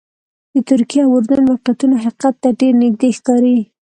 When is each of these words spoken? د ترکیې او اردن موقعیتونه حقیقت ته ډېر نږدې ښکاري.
د 0.53 0.55
ترکیې 0.69 1.01
او 1.05 1.11
اردن 1.17 1.39
موقعیتونه 1.49 1.95
حقیقت 2.05 2.35
ته 2.43 2.49
ډېر 2.59 2.73
نږدې 2.83 3.09
ښکاري. 3.17 3.57